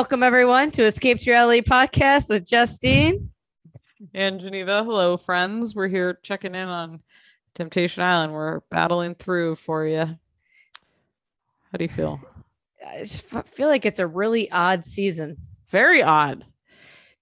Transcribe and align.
Welcome 0.00 0.22
everyone 0.22 0.70
to 0.70 0.84
Escape 0.84 1.18
to 1.20 1.30
Reality 1.30 1.60
podcast 1.60 2.30
with 2.30 2.48
Justine. 2.48 3.28
And 4.14 4.40
Geneva, 4.40 4.82
hello, 4.82 5.18
friends. 5.18 5.74
We're 5.74 5.88
here 5.88 6.18
checking 6.22 6.54
in 6.54 6.68
on 6.68 7.02
Temptation 7.54 8.02
Island. 8.02 8.32
We're 8.32 8.60
battling 8.70 9.14
through 9.14 9.56
for 9.56 9.86
you. 9.86 9.98
How 9.98 10.16
do 11.76 11.84
you 11.84 11.90
feel? 11.90 12.18
I 12.84 13.00
just 13.00 13.26
feel 13.52 13.68
like 13.68 13.84
it's 13.84 13.98
a 13.98 14.06
really 14.06 14.50
odd 14.50 14.86
season. 14.86 15.36
Very 15.70 16.02
odd. 16.02 16.46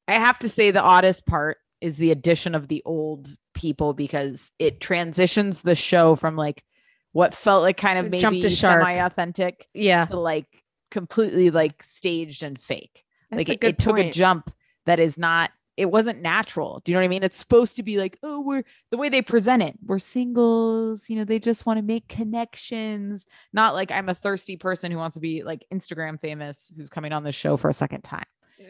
I 0.07 0.13
have 0.13 0.39
to 0.39 0.49
say, 0.49 0.71
the 0.71 0.81
oddest 0.81 1.27
part 1.27 1.57
is 1.81 1.97
the 1.97 2.13
addition 2.13 2.55
of 2.55 2.69
the 2.69 2.85
old 2.85 3.27
people 3.55 3.93
because 3.93 4.53
it 4.61 4.81
transitions 4.81 5.63
the 5.63 5.75
show 5.75 6.15
from 6.15 6.37
like 6.37 6.63
what 7.11 7.35
felt 7.35 7.63
like 7.63 7.77
kind 7.77 7.99
of 7.99 8.09
maybe 8.09 8.41
the 8.41 8.51
semi-authentic 8.51 9.67
Yeah. 9.75 10.05
to 10.05 10.21
like 10.21 10.47
completely 10.91 11.51
like 11.51 11.83
staged 11.83 12.43
and 12.43 12.59
fake. 12.59 13.05
That's 13.31 13.49
like 13.49 13.63
it, 13.63 13.65
it 13.65 13.79
took 13.79 13.99
a 13.99 14.11
jump 14.11 14.51
that 14.87 14.99
is 14.99 15.19
not 15.19 15.51
it 15.77 15.93
wasn't 15.93 16.21
natural. 16.21 16.81
Do 16.85 16.91
you 16.91 16.95
know 16.97 17.03
what 17.03 17.05
i 17.05 17.09
mean? 17.09 17.23
It's 17.23 17.39
supposed 17.39 17.77
to 17.77 17.83
be 17.83 17.99
like 17.99 18.19
oh 18.23 18.41
we're 18.41 18.65
the 18.91 18.97
way 18.97 19.09
they 19.09 19.23
present 19.23 19.63
it 19.63 19.77
we're 19.87 20.01
singles 20.01 21.03
you 21.09 21.15
know 21.15 21.25
they 21.25 21.39
just 21.39 21.67
want 21.67 21.79
to 21.79 21.83
make 21.85 22.09
connections. 22.09 23.25
Not 23.53 23.75
like 23.75 23.91
i'm 23.93 24.09
a 24.09 24.15
thirsty 24.15 24.57
person 24.57 24.91
who 24.91 24.99
wants 24.99 25.15
to 25.15 25.21
be 25.21 25.43
like 25.43 25.65
instagram 25.73 26.21
famous 26.21 26.73
who's 26.77 26.91
coming 26.91 27.13
on 27.13 27.23
this 27.23 27.35
show 27.35 27.57
for 27.57 27.69
a 27.71 27.75
second 27.75 28.03
time. 28.03 28.25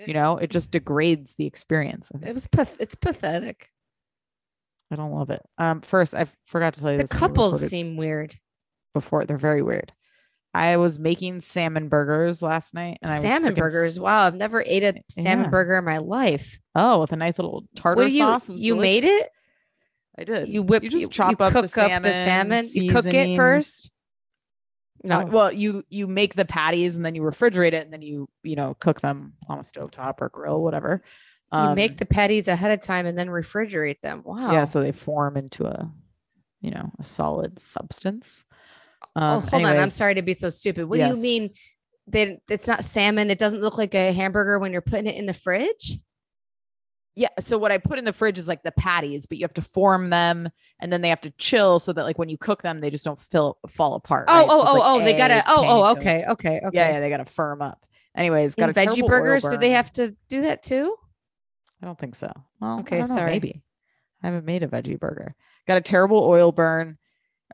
You 0.06 0.12
know? 0.14 0.36
It 0.36 0.50
just 0.50 0.70
degrades 0.70 1.34
the 1.38 1.46
experience 1.46 2.10
It 2.22 2.34
was 2.34 2.46
it's 2.78 2.94
pathetic. 2.94 3.70
I 4.90 4.96
don't 4.96 5.12
love 5.12 5.30
it. 5.30 5.42
Um 5.56 5.80
first 5.80 6.14
i 6.14 6.26
forgot 6.46 6.74
to 6.74 6.80
tell 6.80 6.92
you 6.92 6.98
The 6.98 7.04
this 7.04 7.12
couples 7.12 7.66
seem 7.68 7.96
weird. 7.96 8.36
before 8.92 9.24
they're 9.24 9.38
very 9.38 9.62
weird 9.62 9.92
i 10.54 10.76
was 10.76 10.98
making 10.98 11.40
salmon 11.40 11.88
burgers 11.88 12.40
last 12.42 12.72
night 12.74 12.98
and 13.02 13.10
i 13.12 13.20
salmon 13.20 13.54
burgers. 13.54 13.98
Wow, 14.00 14.26
I've 14.26 14.34
never 14.34 14.62
ate 14.64 14.82
a 14.82 14.94
salmon 15.10 15.44
Yeah. 15.44 15.50
burger 15.50 15.76
in 15.78 15.84
my 15.84 15.98
life. 15.98 16.58
oh 16.74 17.00
with 17.00 17.12
a 17.12 17.16
nice 17.16 17.38
little 17.38 17.64
tartar 17.76 18.02
What 18.04 18.12
you 18.12 18.18
sauce 18.20 18.48
you 18.48 18.74
delicious. 18.74 18.80
made 18.82 19.04
it? 19.04 19.30
I 20.18 20.24
did. 20.24 20.48
You 20.48 20.62
whip 20.64 20.82
You 20.82 20.90
just 20.90 21.02
you, 21.02 21.08
chop 21.08 21.30
you 21.38 21.44
up 21.46 21.52
the 21.52 21.58
up 21.60 21.62
the 21.62 21.68
salmon. 21.68 22.12
salmon, 22.12 22.68
You 22.72 22.90
cook 22.90 23.04
it 23.06 23.10
seasoning. 23.12 23.36
first. 23.36 23.90
Uh, 25.04 25.08
No. 25.08 25.26
well, 25.26 25.52
you 25.52 25.84
you 25.88 26.08
make 26.08 26.34
the 26.34 26.44
patties 26.44 26.96
and 26.96 27.04
then 27.04 27.14
you 27.14 27.22
refrigerate 27.22 27.68
it 27.72 27.84
and 27.84 27.92
then 27.92 28.02
you 28.02 28.28
you 28.42 28.56
know 28.56 28.74
cook 28.80 29.00
them 29.00 29.34
on 29.48 29.58
a 29.60 29.62
stovetop 29.62 30.14
or 30.20 30.28
grill, 30.30 30.60
whatever. 30.60 31.02
you 31.52 31.58
Um, 31.58 31.76
make 31.76 31.98
the 31.98 32.04
patties 32.06 32.48
ahead 32.48 32.72
of 32.72 32.80
time 32.80 33.06
and 33.06 33.16
then 33.16 33.28
refrigerate 33.28 34.00
them. 34.02 34.22
Wow. 34.24 34.50
yeah, 34.52 34.64
so 34.64 34.80
they 34.82 34.90
form 34.92 35.36
into 35.36 35.66
a 35.66 35.88
you 36.62 36.70
know 36.72 36.90
a 36.98 37.04
solid 37.04 37.60
substance. 37.60 38.44
Oh, 39.18 39.36
Um, 39.36 39.42
hold 39.42 39.64
on. 39.64 39.76
I'm 39.76 39.90
sorry 39.90 40.14
to 40.14 40.22
be 40.22 40.32
so 40.34 40.48
stupid. 40.48 40.88
What 40.88 40.98
do 40.98 41.06
you 41.06 41.16
mean? 41.16 41.50
That 42.08 42.38
it's 42.48 42.66
not 42.66 42.84
salmon. 42.84 43.30
It 43.30 43.38
doesn't 43.38 43.60
look 43.60 43.76
like 43.76 43.94
a 43.94 44.12
hamburger 44.12 44.58
when 44.58 44.72
you're 44.72 44.80
putting 44.80 45.06
it 45.06 45.16
in 45.16 45.26
the 45.26 45.34
fridge. 45.34 45.98
Yeah, 47.14 47.28
so 47.40 47.58
what 47.58 47.72
I 47.72 47.78
put 47.78 47.98
in 47.98 48.04
the 48.04 48.12
fridge 48.12 48.38
is 48.38 48.46
like 48.46 48.62
the 48.62 48.70
patties, 48.70 49.26
but 49.26 49.38
you 49.38 49.44
have 49.44 49.54
to 49.54 49.62
form 49.62 50.08
them 50.08 50.48
and 50.78 50.92
then 50.92 51.00
they 51.00 51.08
have 51.08 51.20
to 51.22 51.32
chill 51.32 51.80
so 51.80 51.92
that 51.92 52.04
like 52.04 52.16
when 52.16 52.28
you 52.28 52.38
cook 52.38 52.62
them, 52.62 52.80
they 52.80 52.90
just 52.90 53.04
don't 53.04 53.20
fill 53.20 53.58
fall 53.66 53.94
apart. 53.94 54.26
Oh, 54.28 54.36
right? 54.36 54.46
oh, 54.48 54.64
So 54.64 54.68
oh, 54.68 54.74
like 54.74 54.82
oh, 54.84 55.04
they 55.04 55.16
gotta. 55.16 55.42
Oh, 55.48 55.64
oh, 55.66 55.84
okay, 55.96 56.24
okay, 56.28 56.60
okay. 56.64 56.70
Yeah, 56.72 56.92
yeah, 56.92 57.00
they 57.00 57.10
gotta 57.10 57.24
firm 57.24 57.60
up. 57.60 57.84
Anyways, 58.16 58.54
got 58.54 58.70
In 58.70 58.70
a 58.70 58.72
veggie 58.72 59.06
burgers, 59.06 59.42
do 59.42 59.58
they 59.58 59.70
have 59.70 59.92
to 59.94 60.14
do 60.28 60.42
that 60.42 60.62
too? 60.62 60.94
I 61.82 61.86
don't 61.86 61.98
think 61.98 62.14
so. 62.14 62.32
Well, 62.60 62.80
Okay, 62.80 63.00
know, 63.00 63.06
sorry. 63.06 63.32
maybe. 63.32 63.62
I 64.22 64.28
haven't 64.28 64.44
made 64.44 64.62
a 64.62 64.68
veggie 64.68 64.98
burger. 64.98 65.34
Got 65.66 65.78
a 65.78 65.80
terrible 65.82 66.22
oil 66.24 66.52
burn. 66.52 66.98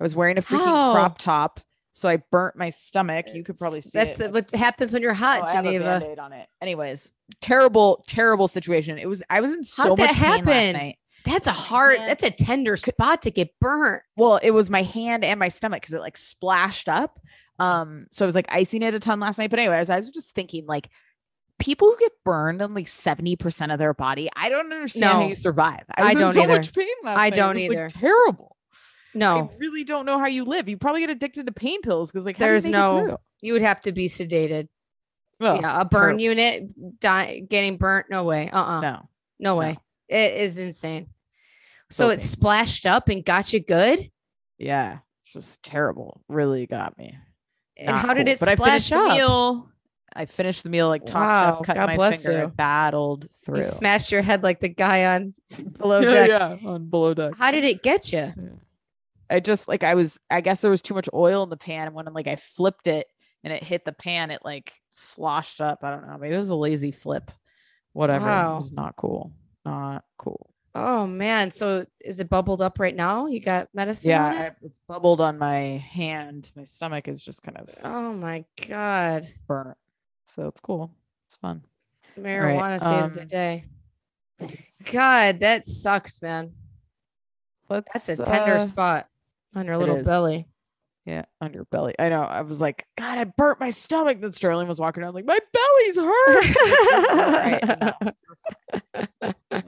I 0.01 0.03
was 0.03 0.15
wearing 0.17 0.39
a 0.39 0.43
freaking 0.43 0.65
How? 0.65 0.93
crop 0.93 1.19
top, 1.19 1.61
so 1.93 2.09
I 2.09 2.17
burnt 2.31 2.57
my 2.57 2.71
stomach. 2.71 3.27
You 3.33 3.45
could 3.45 3.59
probably 3.59 3.81
see 3.81 3.91
That's 3.93 4.19
it. 4.19 4.19
the, 4.19 4.31
what 4.31 4.51
happens 4.51 4.93
when 4.93 5.03
you're 5.03 5.15
hot, 5.15 5.43
Oh, 5.43 5.47
I 5.47 5.53
have 5.53 5.65
a 5.65 5.69
Geneva. 5.69 5.85
band-aid 6.01 6.19
on 6.19 6.33
it. 6.33 6.49
Anyways, 6.61 7.13
terrible, 7.41 8.05
terrible 8.09 8.49
situation. 8.49 8.99
It 8.99 9.07
was. 9.09 9.23
I 9.31 9.41
was 9.41 9.53
in 9.53 9.65
so 9.65 9.91
How'd 9.91 9.99
much 9.99 10.11
that 10.11 10.17
pain 10.17 10.25
happen? 10.31 10.47
last 10.47 10.73
night. 10.73 10.99
That's 11.25 11.47
a 11.47 11.53
hard. 11.53 11.99
That's 11.99 12.23
a 12.25 12.31
tender 12.31 12.77
spot 12.77 13.23
to 13.23 13.31
get 13.31 13.49
burnt. 13.61 14.03
Well, 14.17 14.39
it 14.43 14.51
was 14.51 14.69
my 14.69 14.83
hand 14.83 15.25
and 15.25 15.39
my 15.41 15.49
stomach 15.49 15.81
because 15.83 15.95
it 15.95 16.01
like 16.01 16.17
splashed 16.19 16.89
up. 16.89 17.19
Um, 17.59 18.07
so 18.11 18.25
I 18.25 18.27
was 18.27 18.35
like 18.35 18.47
icing 18.51 18.83
it 18.83 18.93
a 18.95 19.01
ton 19.01 19.21
last 19.21 19.39
night. 19.39 19.49
But 19.49 19.61
anyways, 19.61 19.89
I 19.89 19.97
was 19.97 20.11
just 20.11 20.35
thinking 20.35 20.67
like 20.67 20.91
people 21.59 21.89
who 21.89 21.97
get 21.99 22.13
burned 22.25 22.61
on 22.61 22.75
like 22.75 22.87
70% 22.87 23.73
of 23.73 23.79
their 23.79 23.95
body, 23.95 24.29
I 24.37 24.49
don't 24.49 24.71
understand 24.73 25.13
how 25.13 25.27
you 25.27 25.35
survive. 25.37 25.85
I 25.95 26.03
was 26.03 26.13
in 26.13 26.19
don't 26.19 26.35
so 26.35 26.43
either. 26.43 26.57
much 26.57 26.75
pain 26.75 26.89
last 27.05 27.17
I. 27.19 27.31
Don't 27.31 27.55
was, 27.55 27.63
like, 27.63 27.71
either. 27.73 27.89
terrible. 27.89 28.54
No, 29.15 29.51
I 29.53 29.57
really 29.59 29.85
don't 29.85 30.07
know 30.07 30.19
how 30.19 30.27
you 30.27 30.45
live. 30.45 30.69
You 30.69 30.77
probably 30.77 31.01
get 31.03 31.11
addicted 31.11 31.47
to 31.47 31.53
pain 31.53 31.81
pills 31.83 32.11
because 32.11 32.25
like 32.27 32.37
how 32.37 32.45
do 32.47 32.47
you 32.47 32.61
There's 32.61 32.67
no- 32.67 33.17
you 33.41 33.53
would 33.53 33.63
have 33.63 33.81
to 33.83 33.93
be 33.93 34.09
sedated. 34.09 34.69
Well, 35.41 35.61
yeah, 35.61 35.81
a 35.81 35.85
burn 35.85 36.19
unit, 36.19 37.01
die, 37.01 37.41
getting 37.49 37.77
burnt. 37.77 38.07
No 38.11 38.25
way. 38.25 38.49
Uh. 38.51 38.59
uh 38.59 38.81
No. 38.81 39.09
No, 39.41 39.57
way. 39.57 39.79
It 40.09 40.41
is 40.41 40.59
insane. 40.59 41.09
So 41.91 42.11
it 42.11 42.23
splashed 42.23 42.87
up 42.87 43.09
and 43.09 43.25
got 43.25 43.53
you 43.53 43.61
good. 43.61 44.11
yeah, 44.59 44.99
just 45.27 45.63
terrible. 45.63 46.21
Really 46.29 46.67
got 46.67 46.97
me. 46.97 47.17
And 47.77 47.89
Not 47.89 48.01
how 48.07 48.15
did 48.15 48.27
cool. 48.27 48.33
it 48.35 48.41
But 48.41 48.49
I 48.49 48.55
splash 48.55 48.89
finished 48.89 48.93
up? 48.93 49.09
the 49.11 49.15
meal. 49.17 49.69
I 50.17 50.27
finished 50.27 50.63
the 50.63 50.71
meal 50.71 50.87
like 50.89 51.05
top 51.07 51.15
Wow, 51.17 51.57
chef, 51.59 51.67
cut 51.67 51.75
God 51.77 51.97
my 51.97 52.11
finger, 52.13 52.43
you. 52.43 52.49
battled 52.49 53.27
through. 53.45 53.63
You 53.63 53.71
smashed 53.71 54.13
your 54.13 54.23
head 54.23 54.45
like 54.45 54.61
the 54.61 54.69
guy 54.69 55.05
on 55.17 55.35
below 55.79 55.99
yeah, 56.01 56.11
deck. 56.27 56.29
yeah, 56.63 56.69
on 56.69 56.89
below 56.89 57.15
deck. 57.15 57.33
How 57.37 57.51
did 57.51 57.65
it 57.65 57.83
get 57.83 58.13
you? 58.13 58.33
I 59.35 59.41
just 59.41 59.67
like 59.67 59.83
I 59.83 59.97
was 59.97 60.21
I 60.31 60.41
guess 60.41 60.61
there 60.61 60.71
was 60.71 60.81
too 60.81 60.95
much 60.95 61.09
oil 61.13 61.43
in 61.43 61.51
the 61.51 61.57
pan 61.57 61.89
and 61.89 61.95
when 61.95 62.07
like 62.13 62.29
I 62.29 62.37
flipped 62.37 62.87
it 62.87 63.09
and 63.43 63.53
it 63.53 63.65
hit 63.65 63.85
the 63.85 63.93
pan 63.93 64.31
it 64.31 64.43
like 64.45 64.73
sloshed 64.93 65.61
up. 65.61 65.81
I 65.83 65.91
don't 65.91 66.07
know. 66.07 66.17
Maybe 66.19 66.37
it 66.37 66.39
was 66.39 66.51
a 66.51 66.55
lazy 66.55 66.93
flip. 66.93 67.33
Whatever. 67.93 68.27
Wow. 68.27 68.55
It 68.55 68.59
was 68.59 68.73
not 68.73 68.95
cool. 68.95 69.33
Not 69.65 70.05
cool. 70.19 70.51
Oh 70.77 71.09
man. 71.09 71.51
So 71.51 71.85
is 72.01 72.21
it 72.21 72.31
bubbled 72.31 72.63
up 72.63 72.79
right 72.79 72.95
now? 72.95 73.27
You 73.27 73.41
got 73.41 73.69
medicine? 73.75 74.11
Yeah? 74.11 74.25
I, 74.25 74.51
it's 74.65 74.79
bubbled 74.87 75.21
on 75.21 75.37
my 75.37 75.85
hand. 75.91 76.53
My 76.55 76.63
stomach 76.63 77.09
is 77.09 77.25
just 77.25 77.43
kind 77.43 77.59
of 77.59 77.69
Oh 77.83 78.13
my 78.13 78.45
god. 78.69 79.27
burnt. 79.49 79.77
So 80.27 80.47
it's 80.47 80.61
cool. 80.61 80.95
It's 81.27 81.39
fun. 81.39 81.65
Marijuana 82.17 82.81
saves 82.81 83.15
the 83.15 83.23
um, 83.23 83.27
day. 83.27 83.65
God, 84.93 85.41
that 85.41 85.67
sucks, 85.67 86.23
man. 86.23 86.53
That's 87.69 88.09
a 88.09 88.25
tender 88.25 88.59
uh, 88.59 88.67
spot 88.67 89.09
on 89.55 89.67
your 89.67 89.77
little 89.77 90.03
belly. 90.03 90.49
Yeah, 91.07 91.25
on 91.41 91.53
your 91.53 91.65
belly. 91.67 91.95
I 91.99 92.09
know. 92.09 92.23
I 92.23 92.41
was 92.41 92.61
like, 92.61 92.87
God, 92.97 93.19
I 93.19 93.25
burnt 93.25 93.61
my 93.61 93.71
stomach. 93.71 94.21
Then 94.21 94.33
Sterling 94.33 94.69
was 94.69 94.81
walking 94.81 95.03
around 95.03 95.15
like, 95.15 95.27
my 95.27 95.39
belly's 95.53 95.97
hurt. 95.97 96.57
Right. 99.23 99.23
Uh, 99.23 99.63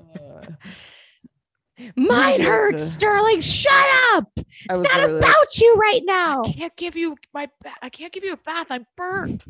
Mine 1.94 2.41
hurts, 2.41 2.82
to- 2.82 2.88
Sterling. 2.88 3.41
Shut 3.42 3.86
up. 4.14 4.30
It's 4.36 4.47
not 4.69 4.78
literally 4.78 5.20
like, 5.20 5.30
about 5.30 5.58
you 5.58 5.74
right 5.74 6.00
now. 6.04 6.42
I 6.42 6.53
can't 6.53 6.76
give 6.76 6.97
you 6.97 7.16
my 7.34 7.48
ba- 7.62 7.74
I 7.82 7.91
can't 7.91 8.12
give 8.12 8.24
you 8.24 8.32
a 8.32 8.38
bath. 8.38 8.66
I'm 8.70 8.86
burnt. 8.97 9.44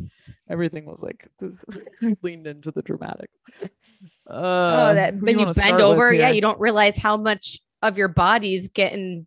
Everything 0.49 0.87
was 0.87 1.03
like 1.03 1.29
leaned 2.23 2.47
into 2.49 2.73
the 2.73 2.83
dramatic. 2.83 3.31
Uh, 3.63 3.69
oh, 4.29 4.95
that 4.95 5.17
when 5.21 5.39
you 5.39 5.47
wanna 5.47 5.55
bend 5.55 5.81
over, 5.81 6.13
yeah, 6.13 6.31
you 6.31 6.41
don't 6.41 6.59
realize 6.59 6.99
how 6.99 7.17
much 7.17 7.61
of 7.83 7.97
your 7.97 8.09
body's 8.09 8.69
getting 8.71 9.27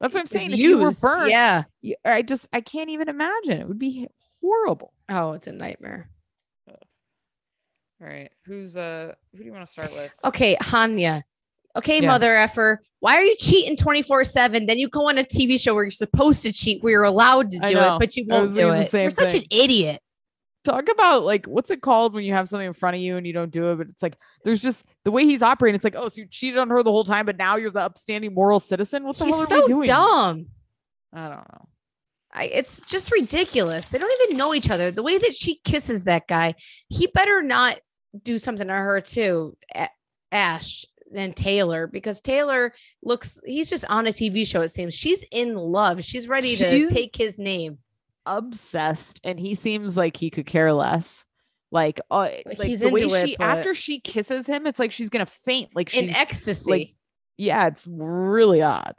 That's 0.00 0.14
what 0.14 0.20
I'm 0.20 0.26
saying. 0.26 0.52
If 0.52 0.58
you 0.58 0.78
were 0.78 0.88
used. 0.88 1.00
burnt, 1.02 1.30
Yeah. 1.30 1.64
you- 1.80 1.96
I 2.04 2.22
just 2.22 2.48
I 2.52 2.60
can't 2.60 2.90
even 2.90 3.08
imagine. 3.08 3.60
It 3.60 3.68
would 3.68 3.78
be 3.78 4.06
horrible. 4.42 4.92
Oh, 5.08 5.32
it's 5.32 5.46
a 5.46 5.52
nightmare. 5.52 6.10
All 8.02 8.06
right, 8.08 8.30
who's 8.46 8.76
uh 8.78 9.12
who 9.32 9.38
do 9.38 9.44
you 9.44 9.52
want 9.52 9.66
to 9.66 9.70
start 9.70 9.92
with? 9.92 10.10
Okay, 10.24 10.56
Hanya. 10.56 11.22
Okay, 11.76 12.00
Yeah. 12.00 12.08
mother 12.08 12.34
effer. 12.34 12.80
Why 13.00 13.16
are 13.16 13.22
you 13.22 13.36
cheating 13.36 13.76
24 13.76 14.24
7? 14.24 14.66
Then 14.66 14.78
you 14.78 14.88
go 14.88 15.08
on 15.08 15.18
a 15.18 15.22
TV 15.24 15.58
show 15.60 15.74
where 15.74 15.84
you're 15.84 15.90
supposed 15.90 16.42
to 16.44 16.52
cheat, 16.52 16.82
where 16.82 16.92
you're 16.92 17.02
allowed 17.04 17.50
to 17.50 17.58
do 17.58 17.78
it, 17.78 17.98
but 17.98 18.16
you 18.16 18.24
won't 18.26 18.54
do 18.54 18.70
it. 18.72 18.92
You're 18.92 19.10
such 19.10 19.34
an 19.34 19.42
idiot. 19.50 20.00
Talk 20.62 20.88
about 20.90 21.24
like 21.24 21.46
what's 21.46 21.70
it 21.70 21.80
called 21.80 22.12
when 22.12 22.22
you 22.22 22.34
have 22.34 22.48
something 22.48 22.66
in 22.66 22.74
front 22.74 22.96
of 22.96 23.00
you 23.00 23.16
and 23.16 23.26
you 23.26 23.32
don't 23.32 23.50
do 23.50 23.70
it, 23.70 23.76
but 23.76 23.88
it's 23.88 24.02
like 24.02 24.16
there's 24.44 24.60
just 24.60 24.84
the 25.04 25.10
way 25.10 25.24
he's 25.24 25.40
operating. 25.40 25.74
It's 25.76 25.84
like, 25.84 25.94
oh, 25.96 26.08
so 26.08 26.20
you 26.20 26.26
cheated 26.26 26.58
on 26.58 26.68
her 26.68 26.82
the 26.82 26.90
whole 26.90 27.04
time, 27.04 27.24
but 27.24 27.38
now 27.38 27.56
you're 27.56 27.70
the 27.70 27.80
upstanding 27.80 28.34
moral 28.34 28.60
citizen. 28.60 29.04
What 29.04 29.16
the 29.16 29.24
hell 29.24 29.40
He's 29.40 29.44
are 29.44 29.48
so 29.48 29.60
we 29.62 29.66
doing? 29.66 29.82
dumb. 29.86 30.46
I 31.14 31.28
don't 31.28 31.38
know. 31.38 31.68
I, 32.32 32.44
it's 32.44 32.80
just 32.82 33.10
ridiculous. 33.10 33.88
They 33.88 33.98
don't 33.98 34.22
even 34.22 34.36
know 34.36 34.54
each 34.54 34.70
other. 34.70 34.90
The 34.90 35.02
way 35.02 35.18
that 35.18 35.34
she 35.34 35.60
kisses 35.64 36.04
that 36.04 36.28
guy, 36.28 36.54
he 36.88 37.06
better 37.08 37.42
not 37.42 37.78
do 38.22 38.38
something 38.38 38.68
to 38.68 38.72
her 38.72 39.00
too, 39.00 39.56
Ash 40.30 40.84
and 41.14 41.34
Taylor, 41.34 41.86
because 41.86 42.20
Taylor 42.20 42.72
looks, 43.02 43.40
he's 43.44 43.68
just 43.70 43.84
on 43.88 44.06
a 44.06 44.10
TV 44.10 44.46
show, 44.46 44.60
it 44.60 44.68
seems. 44.68 44.94
She's 44.94 45.24
in 45.32 45.56
love. 45.56 46.04
She's 46.04 46.28
ready 46.28 46.54
to 46.56 46.86
take 46.86 47.16
his 47.16 47.38
name. 47.38 47.78
Obsessed 48.38 49.20
and 49.24 49.38
he 49.38 49.54
seems 49.54 49.96
like 49.96 50.16
he 50.16 50.30
could 50.30 50.46
care 50.46 50.72
less 50.72 51.24
like 51.72 52.00
uh, 52.10 52.28
like 52.46 52.62
he's 52.62 52.80
the 52.80 52.88
way 52.88 53.02
it, 53.02 53.28
she 53.28 53.36
but- 53.36 53.44
after 53.44 53.74
she 53.74 54.00
kisses 54.00 54.46
him 54.46 54.66
it's 54.66 54.78
like 54.78 54.92
she's 54.92 55.10
gonna 55.10 55.26
faint 55.26 55.70
like 55.74 55.94
In 55.96 56.08
she's 56.08 56.16
ecstasy. 56.16 56.96
yeah 57.36 57.66
it's 57.66 57.86
really 57.86 58.62
odd 58.62 58.94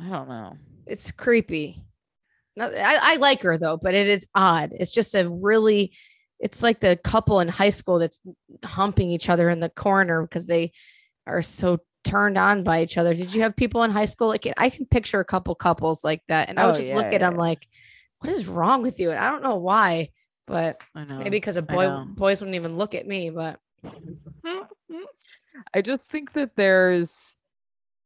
i 0.00 0.08
don't 0.08 0.28
know 0.28 0.56
it's 0.86 1.12
creepy. 1.12 1.84
No, 2.56 2.66
I, 2.66 3.12
I 3.12 3.16
like 3.16 3.42
her 3.42 3.56
though, 3.56 3.76
but 3.76 3.94
it 3.94 4.08
is 4.08 4.26
odd. 4.34 4.70
It's 4.72 4.90
just 4.90 5.14
a 5.14 5.28
really 5.28 5.92
it's 6.40 6.64
like 6.64 6.80
the 6.80 6.98
couple 7.04 7.38
in 7.38 7.46
high 7.46 7.70
school 7.70 8.00
that's 8.00 8.18
humping 8.64 9.10
each 9.10 9.28
other 9.28 9.48
in 9.48 9.60
the 9.60 9.68
corner 9.68 10.22
because 10.22 10.46
they 10.46 10.72
are 11.28 11.42
so 11.42 11.78
turned 12.04 12.38
on 12.38 12.64
by 12.64 12.82
each 12.82 12.96
other. 12.98 13.14
Did 13.14 13.32
you 13.32 13.42
have 13.42 13.56
people 13.56 13.82
in 13.82 13.90
high 13.90 14.04
school 14.04 14.28
like? 14.28 14.46
I 14.56 14.70
can 14.70 14.86
picture 14.86 15.20
a 15.20 15.24
couple 15.24 15.54
couples 15.54 16.04
like 16.04 16.22
that, 16.28 16.48
and 16.48 16.58
I 16.58 16.66
would 16.66 16.74
Oh, 16.74 16.78
just 16.78 16.90
yeah, 16.90 16.96
look 16.96 17.06
at 17.06 17.12
yeah, 17.12 17.18
them 17.18 17.36
like, 17.36 17.66
"What 18.20 18.32
is 18.32 18.46
wrong 18.46 18.82
with 18.82 18.98
you?" 19.00 19.10
And 19.10 19.18
I 19.18 19.30
don't 19.30 19.42
know 19.42 19.56
why, 19.56 20.10
but 20.46 20.82
I 20.94 21.04
know. 21.04 21.18
maybe 21.18 21.30
because 21.30 21.56
a 21.56 21.62
boy 21.62 22.04
boys 22.16 22.40
wouldn't 22.40 22.56
even 22.56 22.76
look 22.76 22.94
at 22.94 23.06
me. 23.06 23.30
But 23.30 23.58
I 25.74 25.82
just 25.82 26.04
think 26.10 26.32
that 26.32 26.56
there's 26.56 27.36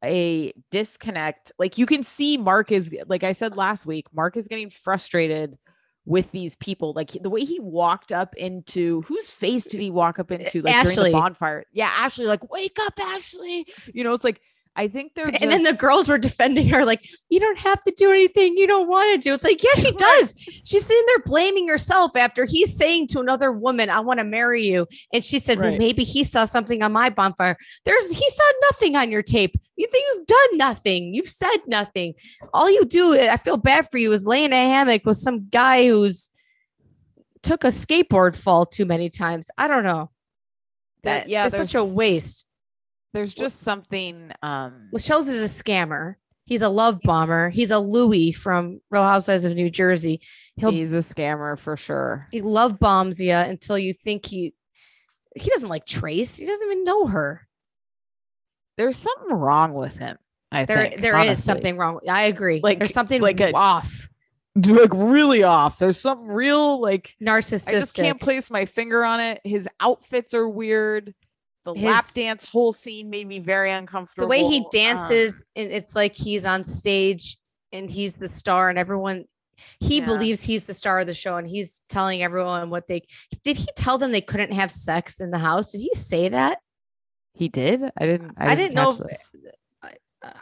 a 0.03 0.53
disconnect. 0.71 1.51
Like 1.57 1.77
you 1.77 1.85
can 1.85 2.03
see 2.03 2.37
Mark 2.37 2.71
is 2.71 2.93
like 3.07 3.23
I 3.23 3.31
said 3.31 3.55
last 3.55 3.85
week, 3.85 4.07
Mark 4.13 4.37
is 4.37 4.47
getting 4.47 4.69
frustrated 4.69 5.57
with 6.05 6.31
these 6.31 6.55
people. 6.55 6.93
Like 6.93 7.11
the 7.11 7.29
way 7.29 7.41
he 7.41 7.59
walked 7.59 8.11
up 8.11 8.35
into 8.35 9.01
whose 9.03 9.29
face 9.29 9.65
did 9.65 9.81
he 9.81 9.89
walk 9.89 10.19
up 10.19 10.31
eh, 10.31 10.35
into 10.35 10.61
like 10.61 10.83
during 10.83 11.11
the 11.11 11.11
bonfire? 11.11 11.65
Yeah, 11.73 11.91
Ashley, 11.95 12.27
like, 12.27 12.51
wake 12.51 12.77
up, 12.81 12.93
Ashley. 12.99 13.65
You 13.93 14.03
know, 14.03 14.13
it's 14.13 14.23
like 14.23 14.41
I 14.77 14.89
think 14.89 15.13
they're 15.13 15.27
and 15.27 15.51
then 15.51 15.63
the 15.63 15.73
girls 15.73 16.09
were 16.09 16.17
defending 16.17 16.67
her 16.69 16.83
like, 16.83 17.07
"You 17.29 17.39
don't 17.39 17.57
have 17.59 17.81
to 17.83 17.93
do 17.95 18.11
anything 18.11 18.57
you 18.57 18.67
don't 18.67 18.89
want 18.89 19.13
to 19.13 19.17
do." 19.17 19.33
It's 19.33 19.43
like, 19.43 19.63
yeah, 19.63 19.73
she 19.75 19.91
does. 19.97 20.33
She's 20.37 20.85
sitting 20.85 21.03
there 21.07 21.23
blaming 21.25 21.67
herself 21.69 22.15
after 22.15 22.45
he's 22.45 22.75
saying 22.75 23.07
to 23.07 23.19
another 23.19 23.51
woman, 23.51 23.89
"I 23.89 24.01
want 24.01 24.19
to 24.19 24.25
marry 24.25 24.65
you," 24.65 24.85
and 25.13 25.23
she 25.23 25.39
said, 25.39 25.59
"Well, 25.59 25.77
maybe 25.77 26.03
he 26.03 26.23
saw 26.25 26.43
something 26.45 26.83
on 26.83 26.91
my 26.91 27.09
bonfire." 27.09 27.57
There's 27.85 28.09
he 28.09 28.29
saw 28.29 28.51
nothing 28.69 28.95
on 28.97 29.11
your 29.11 29.23
tape. 29.23 29.55
You 29.77 29.87
think 29.87 30.05
you've 30.13 30.27
done 30.27 30.57
nothing. 30.57 31.13
You've 31.13 31.29
said 31.29 31.57
nothing. 31.67 32.13
All 32.53 32.69
you 32.69 32.83
do, 32.85 33.17
I 33.17 33.37
feel 33.37 33.57
bad 33.57 33.89
for 33.89 33.97
you, 33.97 34.11
is 34.11 34.25
lay 34.25 34.43
in 34.43 34.51
a 34.51 34.55
hammock 34.55 35.05
with 35.05 35.17
some 35.17 35.47
guy 35.49 35.87
who's 35.87 36.29
took 37.43 37.63
a 37.63 37.67
skateboard 37.67 38.35
fall 38.35 38.65
too 38.65 38.85
many 38.85 39.09
times. 39.09 39.49
I 39.57 39.67
don't 39.67 39.83
know. 39.83 40.09
That 41.03 41.29
yeah, 41.29 41.43
yeah, 41.43 41.49
such 41.49 41.75
a 41.75 41.85
waste. 41.85 42.44
There's 43.15 43.33
just 43.33 43.61
something 43.61 44.31
um 44.43 44.89
Lascelles 44.91 45.29
is 45.29 45.41
a 45.41 45.63
scammer. 45.63 46.15
He's 46.45 46.61
a 46.61 46.69
love 46.69 46.99
bomber. 47.01 47.49
He's 47.49 47.71
a 47.71 47.79
Luis 47.79 48.35
from 48.37 48.81
Real 48.91 49.03
Housewives 49.03 49.45
of 49.45 49.55
New 49.55 49.69
Jersey. 49.69 50.21
He'll 50.57 50.69
he's 50.71 50.91
a 50.93 50.97
scammer 50.97 51.57
for 51.57 51.77
sure. 51.77 52.27
he 52.31 52.41
love 52.41 52.77
bombs 52.77 53.19
you 53.19 53.31
until 53.33 53.79
you 53.79 53.93
think 53.93 54.25
he 54.25 54.53
he 55.35 55.49
doesn't 55.49 55.69
like 55.69 55.85
Trace. 55.85 56.35
He 56.37 56.45
doesn't 56.45 56.67
even 56.67 56.83
know 56.83 57.07
her. 57.07 57.47
There's 58.77 58.97
something 58.97 59.33
wrong 59.33 59.73
with 59.73 59.95
him. 59.95 60.17
I 60.51 60.65
There 60.65 60.89
think 60.89 61.01
there 61.01 61.17
is 61.19 61.43
something 61.43 61.77
wrong. 61.77 62.01
I 62.07 62.23
agree. 62.23 62.59
Like- 62.61 62.79
there's 62.79 62.93
something 62.93 63.21
like 63.21 63.39
a- 63.39 63.53
off. 63.55 64.07
like 64.55 64.91
really 64.93 65.43
off. 65.43 65.79
There's 65.79 65.99
something 65.99 66.27
real 66.27 66.81
like 66.81 67.15
Narcissistic. 67.21 67.69
I 67.69 67.79
just 67.79 67.95
can't 67.95 68.19
place 68.21 68.51
my 68.51 68.65
finger 68.65 69.03
on 69.03 69.19
it. 69.21 69.41
His 69.43 69.67
outfits 69.79 70.33
are 70.33 70.47
weird. 70.47 71.13
The 71.65 71.73
lap 71.73 72.05
dance 72.13 72.47
whole 72.47 72.71
scene 72.71 73.09
made 73.09 73.27
me 73.27 73.39
very 73.39 73.71
uncomfortable. 73.71 74.25
the 74.25 74.29
way 74.29 74.43
he 74.43 74.59
Um, 74.59 74.65
dances, 74.71 75.43
and 75.55 75.71
it's 75.71 75.95
like 75.95 76.15
he's 76.15 76.45
on 76.45 76.63
stage 76.63 77.37
and 77.73 77.89
he's 77.89 78.15
the 78.15 78.29
star, 78.29 78.69
and 78.69 78.77
everyone 78.79 79.25
he 79.79 79.99
Yeah. 79.99 80.05
believes 80.05 80.43
he's 80.43 80.65
the 80.65 80.73
star 80.73 80.99
of 80.99 81.07
the 81.07 81.13
show, 81.13 81.37
and 81.37 81.47
he's 81.47 81.81
telling 81.89 82.21
everyone 82.21 82.69
what 82.69 82.87
they 82.87 83.07
did. 83.43 83.57
He 83.57 83.65
tell 83.75 83.97
them 83.97 84.11
they 84.11 84.21
couldn't 84.21 84.51
have 84.53 84.69
sex 84.71 85.19
in 85.19 85.31
the 85.31 85.39
house. 85.39 85.71
Did 85.71 85.79
he 85.81 85.91
say 85.95 86.29
that? 86.29 86.59
he 87.37 87.49
did. 87.49 87.81
I 87.97 88.05
didn't. 88.05 88.31
I, 88.37 88.51
I 88.53 88.55
didn't 88.55 88.75
know 88.75 88.91
if- 88.91 89.29